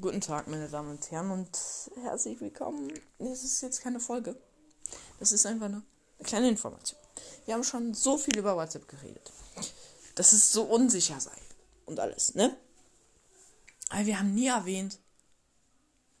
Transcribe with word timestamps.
Guten 0.00 0.22
Tag, 0.22 0.48
meine 0.48 0.66
Damen 0.66 0.92
und 0.92 1.10
Herren, 1.10 1.30
und 1.30 1.58
herzlich 2.02 2.40
willkommen. 2.40 2.90
Das 3.18 3.44
ist 3.44 3.60
jetzt 3.60 3.82
keine 3.82 4.00
Folge. 4.00 4.34
Das 5.18 5.30
ist 5.30 5.44
einfach 5.44 5.66
eine 5.66 5.82
kleine 6.22 6.48
Information. 6.48 6.98
Wir 7.44 7.52
haben 7.52 7.64
schon 7.64 7.92
so 7.92 8.16
viel 8.16 8.38
über 8.38 8.56
WhatsApp 8.56 8.88
geredet. 8.88 9.30
Dass 10.14 10.32
es 10.32 10.52
so 10.52 10.62
unsicher 10.62 11.20
sei. 11.20 11.36
Und 11.84 12.00
alles, 12.00 12.34
ne? 12.34 12.56
Aber 13.90 14.06
wir 14.06 14.18
haben 14.18 14.32
nie 14.32 14.46
erwähnt, 14.46 14.98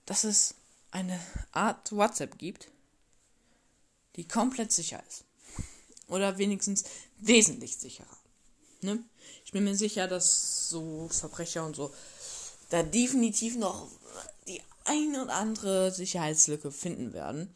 dass 0.04 0.24
es 0.24 0.56
eine 0.90 1.18
Art 1.52 1.90
WhatsApp 1.92 2.36
gibt, 2.36 2.68
die 4.16 4.28
komplett 4.28 4.72
sicher 4.72 5.02
ist. 5.08 5.24
Oder 6.06 6.36
wenigstens 6.36 6.84
wesentlich 7.16 7.78
sicherer. 7.78 8.18
Ne? 8.82 9.02
Ich 9.46 9.52
bin 9.52 9.64
mir 9.64 9.76
sicher, 9.76 10.06
dass 10.06 10.68
so 10.68 11.08
Verbrecher 11.08 11.64
und 11.64 11.76
so 11.76 11.94
da 12.70 12.82
definitiv 12.82 13.56
noch 13.56 13.88
die 14.48 14.62
eine 14.84 15.24
oder 15.24 15.34
andere 15.34 15.92
Sicherheitslücke 15.92 16.72
finden 16.72 17.12
werden. 17.12 17.52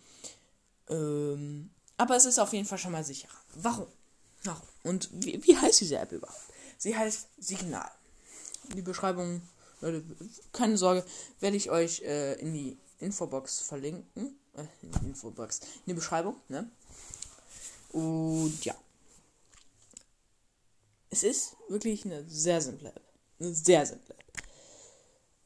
Ähm, 0.88 1.70
aber 1.96 2.16
es 2.16 2.26
ist 2.26 2.38
auf 2.38 2.52
jeden 2.52 2.66
Fall 2.66 2.78
schon 2.78 2.92
mal 2.92 3.04
sicherer. 3.04 3.32
Warum? 3.54 3.86
Warum? 4.42 4.68
Und 4.82 5.08
wie, 5.12 5.42
wie 5.44 5.56
heißt 5.56 5.80
diese 5.80 5.98
App 5.98 6.12
überhaupt? 6.12 6.38
Sie 6.76 6.96
heißt 6.96 7.28
Signal. 7.38 7.90
Die 8.74 8.82
Beschreibung, 8.82 9.42
Leute, 9.80 10.04
keine 10.52 10.76
Sorge, 10.76 11.04
werde 11.40 11.56
ich 11.56 11.70
euch 11.70 12.02
äh, 12.02 12.34
in 12.34 12.52
die 12.52 12.76
Infobox 12.98 13.60
verlinken. 13.60 14.38
Äh, 14.56 14.64
in 14.82 14.90
die 14.90 15.06
Infobox. 15.06 15.60
In 15.60 15.82
die 15.86 15.94
Beschreibung, 15.94 16.36
ne? 16.48 16.70
Und 17.92 18.64
ja. 18.64 18.74
Es 21.10 21.22
ist 21.22 21.56
wirklich 21.68 22.04
eine 22.04 22.28
sehr 22.28 22.60
simple 22.60 22.88
App. 22.88 23.02
Eine 23.38 23.54
sehr 23.54 23.86
simple 23.86 24.13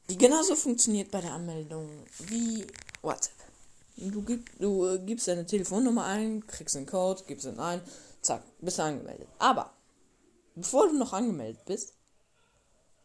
die 0.09 0.17
genauso 0.17 0.55
funktioniert 0.55 1.11
bei 1.11 1.21
der 1.21 1.33
Anmeldung 1.33 1.87
wie 2.17 2.65
WhatsApp. 3.01 3.35
Du, 3.95 4.21
gib, 4.23 4.57
du 4.59 4.87
äh, 4.87 4.99
gibst 4.99 5.27
deine 5.27 5.45
Telefonnummer 5.45 6.05
ein, 6.05 6.45
kriegst 6.47 6.75
einen 6.75 6.85
Code, 6.85 7.23
gibst 7.27 7.45
ihn 7.45 7.59
ein, 7.59 7.81
zack, 8.21 8.43
bist 8.59 8.79
du 8.79 8.83
angemeldet. 8.83 9.27
Aber 9.37 9.73
bevor 10.55 10.87
du 10.87 10.97
noch 10.97 11.13
angemeldet 11.13 11.63
bist, 11.65 11.93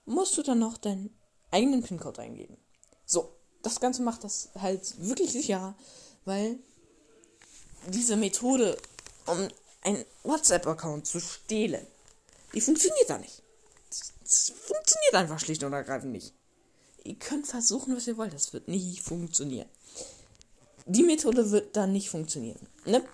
musst 0.06 0.36
du 0.38 0.42
dann 0.42 0.60
noch 0.60 0.78
deinen 0.78 1.14
eigenen 1.50 1.82
PIN-Code 1.82 2.22
eingeben. 2.22 2.56
So, 3.04 3.34
das 3.62 3.80
Ganze 3.80 4.02
macht 4.02 4.24
das 4.24 4.50
halt 4.58 4.94
wirklich 4.98 5.32
sicherer, 5.32 5.74
weil 6.24 6.58
diese 7.88 8.16
Methode, 8.16 8.78
um 9.26 9.48
einen 9.82 10.04
WhatsApp-Account 10.22 11.06
zu 11.06 11.20
stehlen, 11.20 11.86
die 12.54 12.60
funktioniert 12.60 13.10
da 13.10 13.18
nicht. 13.18 13.42
Das 14.22 14.50
funktioniert 14.50 15.14
einfach 15.14 15.38
schlicht 15.38 15.64
und 15.64 15.72
ergreifend 15.72 16.12
nicht 16.12 16.32
ihr 17.04 17.16
könnt 17.16 17.46
versuchen, 17.46 17.94
was 17.94 18.06
ihr 18.06 18.16
wollt. 18.16 18.32
Das 18.32 18.52
wird 18.52 18.68
nie 18.68 18.96
funktionieren. 18.96 19.68
Die 20.86 21.02
Methode 21.02 21.50
wird 21.50 21.76
dann 21.76 21.92
nicht 21.92 22.10
funktionieren. 22.10 22.66
Ne? 22.84 23.04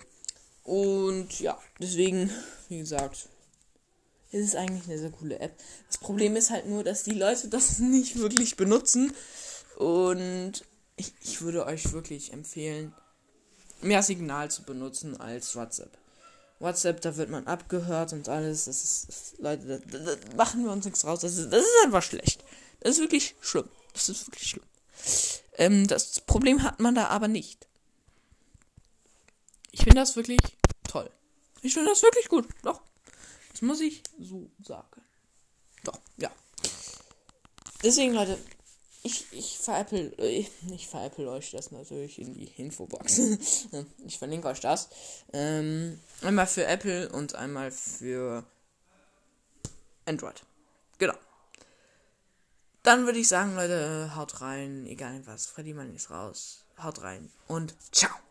Und 0.63 1.39
ja, 1.39 1.57
deswegen, 1.79 2.29
wie 2.69 2.79
gesagt, 2.79 3.29
ist 4.31 4.47
es 4.47 4.55
eigentlich 4.55 4.87
eine 4.87 4.97
sehr 4.97 5.11
coole 5.11 5.39
App. 5.39 5.57
Das 5.87 5.97
Problem 5.97 6.35
ist 6.35 6.49
halt 6.49 6.67
nur, 6.67 6.83
dass 6.83 7.03
die 7.03 7.11
Leute 7.11 7.47
das 7.49 7.79
nicht 7.79 8.17
wirklich 8.17 8.55
benutzen. 8.55 9.13
Und 9.77 10.63
ich, 10.95 11.13
ich 11.21 11.41
würde 11.41 11.65
euch 11.65 11.91
wirklich 11.91 12.33
empfehlen, 12.33 12.93
mehr 13.81 14.03
Signal 14.03 14.51
zu 14.51 14.63
benutzen 14.63 15.19
als 15.19 15.55
WhatsApp. 15.55 15.97
WhatsApp, 16.61 17.01
da 17.01 17.17
wird 17.17 17.29
man 17.29 17.47
abgehört 17.47 18.13
und 18.13 18.29
alles. 18.29 18.65
Das 18.65 18.83
ist, 18.83 19.09
das, 19.09 19.33
Leute, 19.39 19.79
da, 19.79 19.97
da, 19.97 20.15
da, 20.15 20.35
machen 20.35 20.63
wir 20.63 20.71
uns 20.71 20.85
nichts 20.85 21.05
raus. 21.05 21.21
Das 21.21 21.37
ist, 21.37 21.51
das 21.51 21.63
ist 21.63 21.85
einfach 21.85 22.03
schlecht. 22.03 22.43
Das 22.79 22.93
ist 22.93 22.99
wirklich 22.99 23.35
schlimm. 23.41 23.67
Das 23.93 24.09
ist 24.09 24.27
wirklich 24.27 24.49
schlimm. 24.49 24.63
Ähm, 25.57 25.87
das 25.87 26.21
Problem 26.21 26.63
hat 26.63 26.79
man 26.79 26.95
da 26.95 27.07
aber 27.07 27.27
nicht. 27.27 27.67
Ich 29.71 29.81
finde 29.81 29.95
das 29.95 30.15
wirklich 30.15 30.39
toll. 30.87 31.09
Ich 31.61 31.73
finde 31.73 31.89
das 31.89 32.03
wirklich 32.03 32.29
gut. 32.29 32.47
Doch. 32.63 32.81
Das 33.51 33.61
muss 33.61 33.79
ich 33.79 34.03
so 34.19 34.49
sagen. 34.63 35.01
Doch, 35.83 35.99
ja. 36.17 36.31
Deswegen, 37.83 38.13
Leute, 38.13 38.37
ich, 39.03 39.25
ich 39.31 39.57
veräpple, 39.57 40.13
äh, 40.17 40.45
ich 40.71 40.87
veräpple 40.87 41.29
euch 41.29 41.51
das 41.51 41.71
natürlich 41.71 42.19
in 42.19 42.33
die 42.33 42.51
Infobox. 42.57 43.19
ich 44.05 44.17
verlinke 44.17 44.47
euch 44.47 44.59
das. 44.59 44.89
Ähm, 45.33 45.99
einmal 46.21 46.47
für 46.47 46.65
Apple 46.65 47.09
und 47.09 47.35
einmal 47.35 47.71
für 47.71 48.43
Android. 50.05 50.43
Genau. 50.97 51.15
Dann 52.83 53.05
würde 53.05 53.19
ich 53.19 53.27
sagen, 53.27 53.55
Leute, 53.55 54.15
haut 54.15 54.41
rein, 54.41 54.85
egal 54.87 55.21
was. 55.25 55.47
Freddy 55.47 55.73
Mann 55.73 55.95
ist 55.95 56.09
raus. 56.09 56.65
Haut 56.81 57.01
rein 57.01 57.31
und 57.47 57.75
ciao. 57.91 58.21